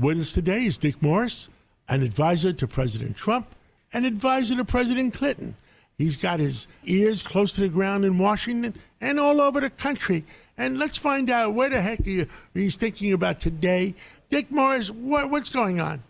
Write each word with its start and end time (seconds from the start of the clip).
With 0.00 0.18
us 0.18 0.32
today 0.32 0.64
is 0.64 0.78
Dick 0.78 1.02
Morris, 1.02 1.50
an 1.86 2.02
advisor 2.02 2.54
to 2.54 2.66
President 2.66 3.18
Trump, 3.18 3.46
an 3.92 4.06
advisor 4.06 4.56
to 4.56 4.64
President 4.64 5.12
Clinton. 5.12 5.54
He's 5.98 6.16
got 6.16 6.40
his 6.40 6.68
ears 6.84 7.22
close 7.22 7.52
to 7.54 7.60
the 7.60 7.68
ground 7.68 8.06
in 8.06 8.16
Washington 8.16 8.80
and 9.02 9.20
all 9.20 9.42
over 9.42 9.60
the 9.60 9.68
country. 9.68 10.24
And 10.56 10.78
let's 10.78 10.96
find 10.96 11.28
out 11.28 11.52
where 11.52 11.68
the 11.68 11.82
heck 11.82 12.02
he, 12.02 12.26
he's 12.54 12.78
thinking 12.78 13.12
about 13.12 13.40
today. 13.40 13.94
Dick 14.30 14.50
Morris, 14.50 14.90
what, 14.90 15.28
what's 15.28 15.50
going 15.50 15.80
on? 15.80 16.02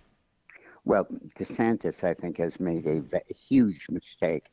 Well, 0.84 1.09
DeSantis, 1.41 2.04
I 2.04 2.14
think, 2.14 2.38
has 2.38 2.61
made 2.61 2.86
a, 2.86 3.02
a 3.12 3.34
huge 3.48 3.86
mistake, 3.91 4.45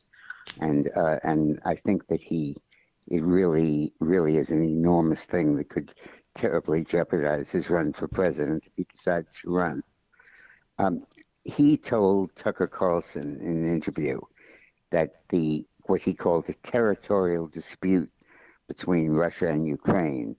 and 0.60 0.90
uh, 0.96 1.20
and 1.22 1.60
I 1.64 1.76
think 1.76 2.08
that 2.08 2.20
he 2.20 2.56
it 3.06 3.22
really 3.22 3.92
really 4.00 4.36
is 4.36 4.50
an 4.50 4.64
enormous 4.64 5.24
thing 5.24 5.56
that 5.56 5.68
could 5.68 5.94
terribly 6.38 6.84
jeopardize 6.84 7.50
his 7.50 7.68
run 7.68 7.92
for 7.92 8.06
president 8.06 8.64
if 8.64 8.72
he 8.76 8.86
decides 8.94 9.38
to 9.40 9.50
run. 9.50 9.82
Um, 10.78 11.04
he 11.44 11.76
told 11.76 12.34
Tucker 12.36 12.68
Carlson 12.68 13.40
in 13.40 13.64
an 13.64 13.68
interview 13.68 14.20
that 14.90 15.22
the 15.30 15.66
what 15.86 16.00
he 16.02 16.14
called 16.14 16.46
the 16.46 16.54
territorial 16.62 17.48
dispute 17.48 18.10
between 18.68 19.12
Russia 19.12 19.48
and 19.48 19.66
Ukraine 19.66 20.36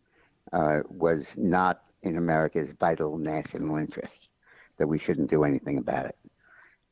uh, 0.53 0.79
was 0.89 1.35
not 1.38 1.81
in 2.03 2.17
America's 2.17 2.69
vital 2.79 3.17
national 3.17 3.77
interest, 3.77 4.29
that 4.77 4.88
we 4.88 4.99
shouldn't 4.99 5.29
do 5.29 5.43
anything 5.43 5.79
about 5.79 6.05
it. 6.05 6.17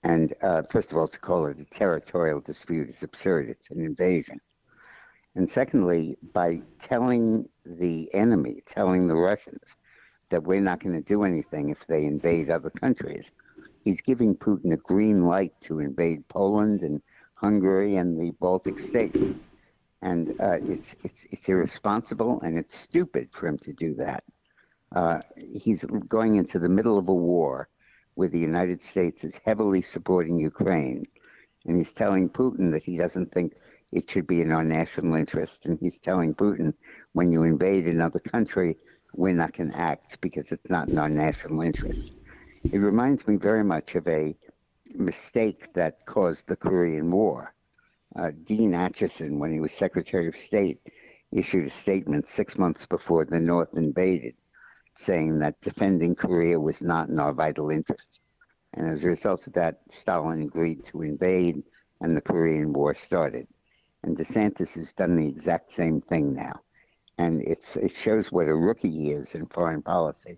And 0.03 0.33
uh, 0.41 0.63
first 0.69 0.91
of 0.91 0.97
all, 0.97 1.07
to 1.07 1.19
call 1.19 1.45
it 1.45 1.59
a 1.59 1.65
territorial 1.65 2.41
dispute 2.41 2.89
is 2.89 3.03
absurd. 3.03 3.49
It's 3.49 3.69
an 3.69 3.85
invasion. 3.85 4.41
And 5.37 5.47
secondly, 5.47 6.17
by 6.33 6.63
telling 6.81 7.47
the 7.63 8.11
enemy, 8.15 8.63
telling 8.65 9.07
the 9.07 9.15
Russians 9.15 9.61
that 10.31 10.41
we're 10.41 10.61
not 10.61 10.81
going 10.81 10.95
to 10.95 11.07
do 11.07 11.25
anything 11.25 11.69
if 11.69 11.85
they 11.85 12.05
invade 12.05 12.49
other 12.49 12.71
countries, 12.71 13.31
he's 13.83 14.01
giving 14.01 14.35
Putin 14.35 14.73
a 14.73 14.77
green 14.77 15.25
light 15.25 15.53
to 15.61 15.79
invade 15.79 16.27
Poland 16.27 16.81
and 16.81 17.03
Hungary 17.35 17.97
and 17.97 18.19
the 18.19 18.31
Baltic 18.39 18.79
states. 18.79 19.19
And 20.01 20.31
uh, 20.41 20.57
it's, 20.63 20.95
it's, 21.03 21.27
it's 21.29 21.47
irresponsible 21.47 22.41
and 22.41 22.57
it's 22.57 22.75
stupid 22.75 23.29
for 23.31 23.47
him 23.47 23.59
to 23.59 23.73
do 23.73 23.93
that. 23.93 24.23
Uh, 24.95 25.19
he's 25.37 25.83
going 26.07 26.37
into 26.37 26.57
the 26.57 26.67
middle 26.67 26.97
of 26.97 27.09
a 27.09 27.13
war 27.13 27.69
where 28.15 28.27
the 28.27 28.39
United 28.39 28.81
States 28.81 29.23
is 29.23 29.35
heavily 29.45 29.83
supporting 29.83 30.39
Ukraine. 30.39 31.05
And 31.65 31.77
he's 31.77 31.93
telling 31.93 32.29
Putin 32.29 32.71
that 32.71 32.83
he 32.83 32.97
doesn't 32.97 33.31
think 33.33 33.53
it 33.91 34.09
should 34.09 34.27
be 34.27 34.41
in 34.41 34.51
our 34.51 34.63
national 34.63 35.15
interest. 35.15 35.65
And 35.65 35.77
he's 35.79 35.99
telling 35.99 36.33
Putin, 36.33 36.73
when 37.13 37.31
you 37.31 37.43
invade 37.43 37.87
another 37.87 38.19
country, 38.19 38.77
we're 39.13 39.33
not 39.33 39.53
going 39.53 39.71
to 39.71 39.77
act 39.77 40.19
because 40.21 40.51
it's 40.51 40.69
not 40.69 40.89
in 40.89 40.97
our 40.97 41.09
national 41.09 41.61
interest. 41.61 42.11
It 42.63 42.77
reminds 42.77 43.27
me 43.27 43.37
very 43.37 43.63
much 43.63 43.95
of 43.95 44.07
a 44.07 44.35
mistake 44.93 45.73
that 45.73 46.05
caused 46.05 46.47
the 46.47 46.55
Korean 46.55 47.11
War. 47.11 47.53
Uh, 48.15 48.31
Dean 48.45 48.71
Acheson, 48.71 49.37
when 49.37 49.51
he 49.51 49.59
was 49.59 49.71
Secretary 49.71 50.27
of 50.27 50.35
State, 50.35 50.79
issued 51.31 51.67
a 51.67 51.71
statement 51.71 52.27
six 52.27 52.57
months 52.57 52.85
before 52.85 53.25
the 53.25 53.39
North 53.39 53.73
invaded, 53.75 54.35
saying 54.95 55.39
that 55.39 55.59
defending 55.61 56.15
Korea 56.15 56.59
was 56.59 56.81
not 56.81 57.09
in 57.09 57.19
our 57.19 57.33
vital 57.33 57.69
interest. 57.69 58.19
And 58.73 58.89
as 58.89 59.03
a 59.03 59.07
result 59.07 59.47
of 59.47 59.53
that, 59.53 59.79
Stalin 59.91 60.41
agreed 60.41 60.85
to 60.85 61.01
invade, 61.01 61.63
and 62.01 62.15
the 62.15 62.21
Korean 62.21 62.73
War 62.73 62.93
started. 62.93 63.47
And 64.03 64.17
DeSantis 64.17 64.73
has 64.75 64.93
done 64.93 65.15
the 65.15 65.27
exact 65.27 65.71
same 65.71 66.01
thing 66.01 66.33
now. 66.33 66.61
And 67.17 67.41
it's, 67.41 67.75
it 67.75 67.95
shows 67.95 68.31
what 68.31 68.47
a 68.47 68.55
rookie 68.55 68.91
he 68.91 69.11
is 69.11 69.33
in 69.33 69.47
foreign 69.47 69.81
policy 69.81 70.37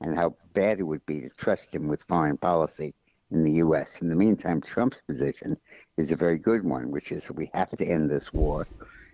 and 0.00 0.16
how 0.16 0.36
bad 0.54 0.78
it 0.78 0.84
would 0.84 1.04
be 1.06 1.20
to 1.20 1.28
trust 1.30 1.74
him 1.74 1.88
with 1.88 2.02
foreign 2.04 2.36
policy 2.36 2.94
in 3.30 3.44
the 3.44 3.52
U.S. 3.52 4.00
In 4.00 4.08
the 4.08 4.14
meantime, 4.14 4.60
Trump's 4.60 5.00
position 5.06 5.56
is 5.96 6.10
a 6.10 6.16
very 6.16 6.38
good 6.38 6.64
one, 6.64 6.90
which 6.90 7.12
is 7.12 7.30
we 7.30 7.50
have 7.54 7.70
to 7.70 7.86
end 7.86 8.10
this 8.10 8.32
war, 8.32 8.66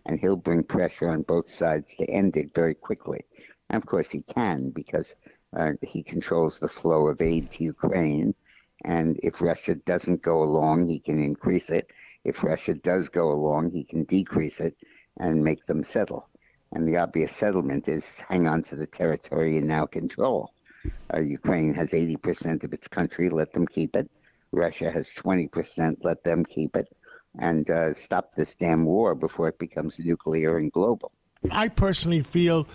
and 0.07 0.19
he'll 0.19 0.37
bring 0.37 0.63
pressure 0.63 1.09
on 1.09 1.23
both 1.23 1.51
sides 1.51 1.95
to 1.97 2.05
end 2.07 2.37
it 2.37 2.55
very 2.55 2.75
quickly. 2.75 3.25
And 3.69 3.83
of 3.83 3.87
course, 3.87 4.11
he 4.11 4.23
can 4.23 4.71
because 4.71 5.15
uh, 5.57 5.73
he 5.83 6.03
controls 6.03 6.59
the 6.59 6.69
flow 6.69 7.09
of 7.09 7.21
aid 7.21 7.51
to 7.53 7.65
Ukraine. 7.65 8.35
And 8.87 9.19
if 9.25 9.43
Russia 9.43 9.75
doesn't 9.75 10.23
go 10.23 10.45
along, 10.45 10.89
he 10.89 11.01
can 11.01 11.19
increase 11.23 11.71
it. 11.71 11.91
If 12.25 12.45
Russia 12.45 12.75
does 12.75 13.09
go 13.09 13.33
along, 13.33 13.73
he 13.73 13.83
can 13.83 14.05
decrease 14.05 14.61
it 14.61 14.77
and 15.19 15.43
make 15.43 15.67
them 15.67 15.83
settle. 15.83 16.31
And 16.73 16.87
the 16.87 16.97
obvious 16.97 17.35
settlement 17.35 17.89
is 17.89 18.07
hang 18.29 18.47
on 18.47 18.63
to 18.65 18.77
the 18.77 18.87
territory 18.87 19.55
you 19.55 19.61
now 19.61 19.87
control. 19.87 20.53
Uh, 21.13 21.19
Ukraine 21.19 21.75
has 21.75 21.91
80% 21.91 22.63
of 22.63 22.73
its 22.73 22.87
country, 22.87 23.29
let 23.29 23.53
them 23.53 23.67
keep 23.67 23.97
it. 23.97 24.09
Russia 24.53 24.91
has 24.93 25.11
20%, 25.11 25.97
let 26.05 26.23
them 26.23 26.45
keep 26.45 26.77
it. 26.77 26.89
And 27.41 27.69
uh, 27.69 27.95
stop 27.95 28.37
this 28.37 28.55
damn 28.55 28.85
war 28.85 29.17
before 29.17 29.49
it 29.49 29.59
becomes 29.59 29.99
nuclear 29.99 30.59
and 30.59 30.71
global. 30.71 31.11
I 31.51 31.69
personally 31.69 32.23
feel 32.23 32.69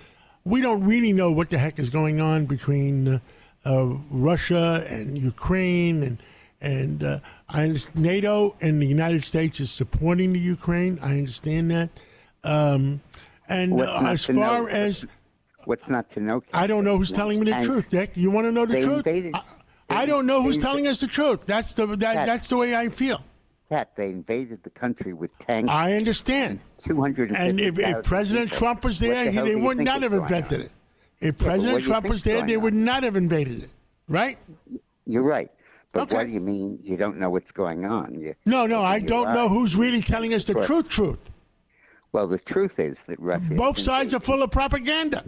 we 0.44 0.60
don't 0.60 0.84
really 0.84 1.14
know 1.14 1.32
what 1.32 1.50
the 1.50 1.58
heck 1.58 1.80
is 1.80 1.90
going 1.90 2.20
on 2.20 2.46
between 2.46 3.08
uh, 3.08 3.20
uh, 3.66 3.94
Russia 4.10 4.86
and 4.90 5.18
Ukraine, 5.18 6.04
and 6.04 6.18
and 6.62 7.04
uh, 7.04 7.20
I 7.50 7.64
understand 7.64 8.04
NATO 8.04 8.56
and 8.62 8.82
the 8.82 8.86
United 8.86 9.24
States 9.24 9.60
is 9.60 9.72
supporting 9.72 10.34
the 10.34 10.40
Ukraine. 10.40 11.00
I 11.02 11.12
understand 11.12 11.72
that, 11.72 11.90
um, 12.44 13.02
and 13.50 13.80
as 13.82 14.26
far 14.26 14.36
know, 14.36 14.68
as 14.68 15.06
what's 15.66 15.88
not 15.88 16.10
to 16.12 16.20
know, 16.20 16.42
I 16.54 16.68
don't 16.68 16.84
know 16.84 16.98
who's 16.98 17.12
telling 17.12 17.40
me 17.40 17.52
the 17.52 17.62
truth, 17.62 17.90
Dick. 17.90 18.12
You 18.16 18.32
want 18.32 18.48
to 18.48 18.52
know 18.52 18.66
the 18.66 18.74
they 18.74 18.82
truth? 18.82 19.08
Invaded, 19.08 19.36
I, 19.36 19.44
I, 19.90 20.06
don't 20.06 20.26
know 20.26 20.42
who's 20.42 20.58
telling 20.58 20.88
us 20.88 21.02
the 21.02 21.08
truth. 21.08 21.46
That's 21.46 21.74
the 21.74 21.88
that, 21.88 22.26
that's 22.26 22.50
the 22.50 22.58
way 22.58 22.76
I 22.76 22.90
feel. 22.90 23.24
Cat, 23.70 23.96
they 23.96 24.10
invaded 24.10 24.62
the 24.64 24.70
country 24.70 25.14
with 25.14 25.32
tanks. 25.40 25.70
I 25.70 25.94
understand. 25.94 26.60
Two 26.78 27.00
hundred. 27.00 27.32
And 27.32 27.60
if, 27.60 27.80
if 27.80 28.04
President 28.04 28.48
people. 28.50 28.60
Trump 28.60 28.84
was 28.84 29.00
there, 29.00 29.26
the 29.26 29.32
he, 29.32 29.40
they 29.40 29.56
would 29.56 29.78
not 29.78 30.04
have 30.04 30.12
invented 30.12 30.60
on? 30.60 30.66
it. 30.66 30.72
If 31.22 31.36
Yeah, 31.40 31.48
President 31.48 31.84
Trump 31.84 32.08
was 32.08 32.24
there, 32.24 32.42
they 32.42 32.54
going 32.54 32.62
would 32.62 32.74
not 32.74 33.04
have 33.04 33.16
invaded 33.16 33.64
it. 33.64 33.70
Right? 34.08 34.38
You're 35.06 35.24
right. 35.24 35.50
But 35.94 36.04
Okay. 36.04 36.16
what 36.16 36.28
do 36.28 36.34
you 36.34 36.40
mean 36.40 36.80
you 36.82 36.98
don't 36.98 37.18
know 37.18 37.30
what's 37.30 37.52
going 37.52 37.86
on? 37.86 38.20
You, 38.20 38.34
No, 38.46 38.66
no, 38.66 38.82
I 38.82 39.00
don't 39.00 39.34
know 39.34 39.48
who's 39.50 39.76
really 39.76 40.02
telling 40.02 40.34
us 40.34 40.46
the 40.46 40.54
truth. 40.54 40.90
Truth. 40.90 41.20
Well, 42.14 42.28
the 42.28 42.40
truth 42.40 42.80
is 42.80 42.98
that 43.08 43.20
Russia. 43.20 43.54
Both 43.56 43.78
sides 43.78 44.14
are 44.14 44.20
full 44.20 44.42
of 44.44 44.52
propaganda. 44.52 45.24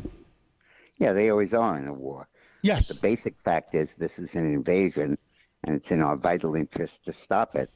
Yeah, 0.98 1.14
they 1.14 1.30
always 1.30 1.54
are 1.54 1.78
in 1.78 1.88
a 1.88 1.94
war. 1.94 2.28
Yes. 2.62 2.88
The 2.88 3.00
basic 3.02 3.36
fact 3.44 3.76
is 3.76 3.94
this 3.98 4.20
is 4.20 4.36
an 4.36 4.52
invasion, 4.52 5.18
and 5.64 5.76
it's 5.76 5.92
in 5.92 6.02
our 6.02 6.16
vital 6.18 6.56
interest 6.56 7.06
to 7.06 7.14
stop 7.14 7.56
it. 7.56 7.70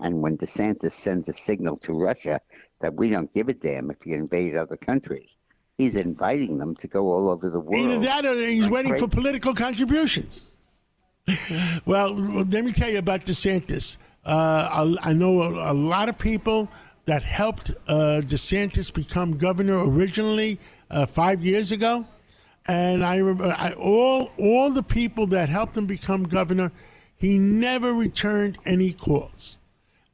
And 0.00 0.22
when 0.22 0.38
DeSantis 0.38 0.92
sends 0.92 1.28
a 1.28 1.34
signal 1.34 1.76
to 1.78 1.92
Russia 1.92 2.40
that 2.80 2.94
we 2.94 3.10
don't 3.10 3.32
give 3.34 3.48
a 3.50 3.54
damn 3.54 3.90
if 3.90 4.06
you 4.06 4.14
invade 4.14 4.56
other 4.56 4.76
countries, 4.76 5.36
he's 5.80 5.96
inviting 5.96 6.58
them 6.58 6.76
to 6.76 6.86
go 6.86 7.12
all 7.12 7.30
over 7.30 7.48
the 7.48 7.60
world. 7.60 7.90
Either 7.90 7.98
that 8.00 8.26
or 8.26 8.36
he's 8.36 8.68
waiting 8.68 8.96
for 8.96 9.08
political 9.08 9.54
contributions. 9.54 10.46
well, 11.86 12.14
let 12.14 12.64
me 12.64 12.72
tell 12.72 12.90
you 12.90 12.98
about 12.98 13.24
DeSantis. 13.24 13.98
Uh, 14.24 14.96
I, 15.02 15.10
I 15.10 15.12
know 15.12 15.42
a, 15.42 15.72
a 15.72 15.74
lot 15.74 16.08
of 16.08 16.18
people 16.18 16.68
that 17.06 17.22
helped 17.22 17.70
uh, 17.88 18.20
DeSantis 18.24 18.92
become 18.92 19.38
governor 19.38 19.78
originally 19.88 20.58
uh, 20.90 21.06
five 21.06 21.42
years 21.42 21.72
ago, 21.72 22.04
and 22.68 23.04
I 23.04 23.16
remember 23.16 23.54
I, 23.56 23.72
all 23.72 24.30
all 24.38 24.70
the 24.70 24.82
people 24.82 25.26
that 25.28 25.48
helped 25.48 25.76
him 25.76 25.86
become 25.86 26.24
governor. 26.24 26.70
He 27.16 27.38
never 27.38 27.92
returned 27.94 28.58
any 28.66 28.92
calls, 28.92 29.58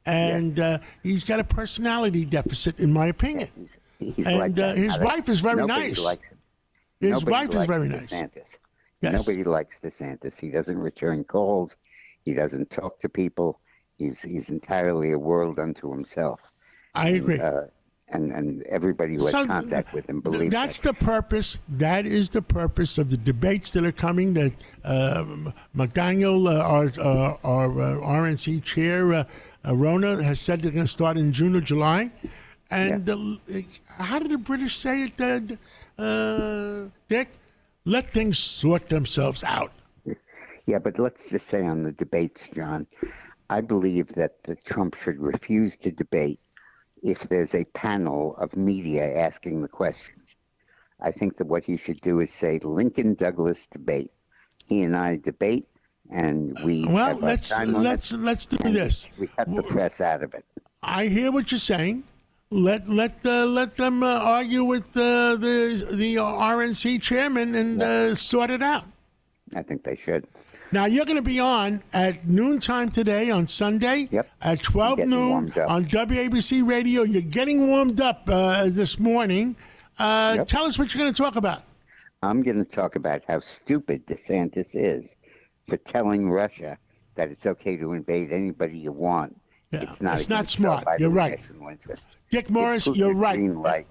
and 0.05 0.59
uh, 0.59 0.79
he's 1.03 1.23
got 1.23 1.39
a 1.39 1.43
personality 1.43 2.25
deficit, 2.25 2.79
in 2.79 2.91
my 2.91 3.07
opinion. 3.07 3.49
He's, 3.57 3.76
he's 3.99 4.25
And, 4.25 4.37
like 4.37 4.59
uh, 4.59 4.73
his 4.73 4.97
wife 4.99 5.29
is 5.29 5.39
very 5.39 5.57
nobody 5.57 5.87
nice. 5.87 6.03
Likes 6.03 6.27
him. 6.27 6.37
His 6.99 7.11
Nobody 7.11 7.31
wife 7.31 7.55
is 7.55 7.67
very 7.67 7.89
nice. 7.89 8.11
DeSantis. 8.11 8.57
Yes. 9.01 9.27
Nobody 9.27 9.43
likes 9.43 9.79
DeSantis. 9.79 10.39
He 10.39 10.49
doesn't 10.49 10.77
return 10.77 11.23
calls. 11.23 11.75
He 12.23 12.33
doesn't 12.33 12.69
talk 12.71 12.99
to 12.99 13.09
people. 13.09 13.59
He's 13.97 14.19
he's 14.21 14.49
entirely 14.49 15.11
a 15.11 15.19
world 15.19 15.59
unto 15.59 15.91
himself. 15.91 16.39
I 16.95 17.09
agree. 17.09 17.39
Uh, 17.39 17.61
and 18.09 18.31
and 18.31 18.63
everybody 18.63 19.15
who 19.15 19.23
has 19.23 19.31
So, 19.31 19.45
contact 19.45 19.93
with 19.93 20.09
him 20.09 20.21
believes 20.21 20.51
that's 20.53 20.79
that. 20.79 20.97
the 20.97 21.05
purpose. 21.05 21.59
That 21.69 22.05
is 22.05 22.29
the 22.29 22.41
purpose 22.41 22.97
of 22.97 23.09
the 23.09 23.17
debates 23.17 23.71
that 23.73 23.85
are 23.85 23.91
coming. 23.91 24.33
That 24.33 24.53
uh, 24.83 25.25
McDaniel, 25.75 26.47
uh, 26.47 26.59
our, 26.61 26.85
uh, 26.99 27.37
our 27.43 27.71
uh, 27.71 28.21
RNC 28.23 28.63
chair, 28.63 29.13
uh, 29.13 29.23
uh, 29.65 29.71
Ronna, 29.71 30.23
has 30.23 30.39
said 30.39 30.61
they're 30.61 30.71
going 30.71 30.85
to 30.85 30.91
start 30.91 31.17
in 31.17 31.31
June 31.31 31.55
or 31.55 31.61
July. 31.61 32.11
And 32.69 33.09
uh, 33.09 33.61
how 33.87 34.19
did 34.19 34.31
the 34.31 34.37
British 34.37 34.77
say 34.77 35.03
it, 35.03 35.57
uh, 35.99 36.01
uh, 36.01 36.89
Dick? 37.09 37.29
Let 37.85 38.09
things 38.09 38.37
sort 38.37 38.89
themselves 38.89 39.43
out. 39.43 39.71
Yeah, 40.65 40.79
but 40.79 40.99
let's 40.99 41.29
just 41.29 41.47
say 41.47 41.65
on 41.65 41.83
the 41.83 41.93
debates, 41.93 42.49
John, 42.53 42.87
I 43.49 43.61
believe 43.61 44.09
that 44.15 44.43
the 44.43 44.55
Trump 44.55 44.95
should 45.01 45.19
refuse 45.19 45.77
to 45.77 45.91
debate 45.91 46.41
if 47.01 47.19
there's 47.29 47.55
a 47.55 47.63
panel 47.63 48.35
of 48.37 48.55
media 48.57 49.17
asking 49.17 49.61
the 49.61 49.69
questions. 49.69 50.35
I 50.99 51.11
think 51.11 51.37
that 51.37 51.47
what 51.47 51.63
he 51.63 51.77
should 51.77 52.01
do 52.01 52.19
is 52.19 52.33
say 52.33 52.59
Lincoln 52.61 53.13
Douglas 53.13 53.67
debate, 53.67 54.11
he 54.65 54.81
and 54.81 54.95
I 54.95 55.15
debate, 55.15 55.67
and 56.11 56.57
we. 56.65 56.85
Well, 56.85 57.17
let's 57.19 57.57
let's 57.59 58.11
let's 58.13 58.45
do 58.45 58.71
this. 58.71 59.07
We 59.17 59.27
cut 59.27 59.53
the 59.53 59.63
press 59.63 60.01
out 60.01 60.23
of 60.23 60.33
it. 60.33 60.43
I 60.83 61.05
hear 61.07 61.31
what 61.31 61.51
you're 61.51 61.59
saying. 61.59 62.03
Let 62.49 62.87
let 62.87 63.25
uh, 63.25 63.45
let 63.45 63.75
them 63.75 64.03
uh, 64.03 64.19
argue 64.19 64.63
with 64.63 64.85
uh, 64.95 65.35
the 65.35 65.85
the 65.91 66.15
RNC 66.15 67.01
chairman 67.01 67.55
and 67.55 67.81
uh, 67.81 68.15
sort 68.15 68.49
it 68.49 68.63
out. 68.63 68.85
I 69.53 69.63
think 69.63 69.83
they 69.83 69.97
should. 69.97 70.25
Now 70.71 70.85
you're 70.85 71.05
going 71.05 71.17
to 71.17 71.21
be 71.21 71.39
on 71.39 71.81
at 71.93 72.25
noontime 72.27 72.89
today 72.89 73.31
on 73.31 73.47
Sunday. 73.47 74.07
Yep. 74.11 74.29
At 74.41 74.61
12 74.61 74.99
noon 74.99 75.53
on 75.67 75.85
WABC 75.85 76.67
Radio. 76.67 77.03
You're 77.03 77.21
getting 77.21 77.67
warmed 77.67 78.01
up 78.01 78.23
uh, 78.27 78.67
this 78.69 78.99
morning. 78.99 79.55
Uh, 79.97 80.35
Yep. 80.37 80.47
Tell 80.47 80.65
us 80.65 80.77
what 80.77 80.93
you're 80.93 81.01
going 81.01 81.13
to 81.13 81.21
talk 81.21 81.37
about. 81.37 81.63
I'm 82.21 82.43
going 82.43 82.63
to 82.63 82.69
talk 82.69 82.95
about 82.95 83.23
how 83.27 83.39
stupid 83.39 84.05
DeSantis 84.07 84.69
is 84.73 85.15
for 85.67 85.77
telling 85.77 86.29
Russia 86.29 86.77
that 87.15 87.29
it's 87.29 87.45
okay 87.45 87.77
to 87.77 87.93
invade 87.93 88.31
anybody 88.31 88.77
you 88.77 88.91
want. 88.91 89.39
Yeah, 89.71 89.83
it's 89.83 90.01
not, 90.01 90.17
it's 90.17 90.29
not 90.29 90.49
smart. 90.49 90.85
You're 90.99 91.09
right. 91.09 91.39
Dick 92.31 92.49
Morris, 92.49 92.87
you're 92.87 93.13
right. 93.13 93.39
light. 93.39 93.87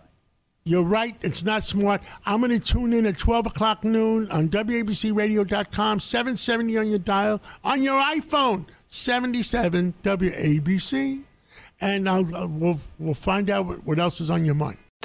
You're 0.64 0.82
right. 0.82 1.17
It's 1.23 1.44
not 1.44 1.64
smart. 1.64 2.02
I'm 2.25 2.40
going 2.40 2.50
to 2.50 2.58
tune 2.58 2.93
in 2.93 3.06
at 3.06 3.19
12 3.19 3.46
o'clock 3.46 3.84
noon 3.84 4.28
on 4.32 4.49
WABCRadio.com, 4.49 6.00
770 6.00 6.78
on 6.78 6.88
your 6.88 6.99
dial, 6.99 7.40
on 7.62 7.82
your 7.82 8.02
iPhone, 8.02 8.67
77 8.88 9.94
WABC. 10.02 11.23
And 11.81 12.08
I'll, 12.08 12.34
uh, 12.34 12.46
we'll, 12.49 12.81
we'll 12.99 13.14
find 13.14 13.49
out 13.49 13.67
what, 13.67 13.84
what 13.84 13.99
else 14.00 14.20
is 14.20 14.31
on 14.31 14.44
your 14.44 14.56
mind. 14.56 14.79